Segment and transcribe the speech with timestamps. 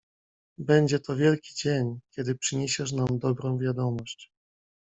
[0.57, 4.31] "Będzie to wielki dzień, kiedy przyniesiesz nam dobrą wiadomość."